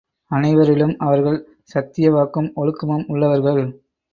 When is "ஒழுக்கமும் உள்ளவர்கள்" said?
2.55-3.63